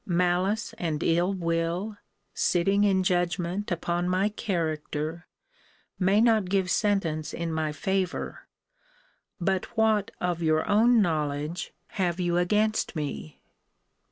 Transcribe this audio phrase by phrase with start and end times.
[0.03, 1.95] Malice and ill will,
[2.33, 5.27] sitting in judgment upon my character,
[5.99, 8.47] may not give sentence in my favour:
[9.39, 13.43] But what of your own knowledge have you against me?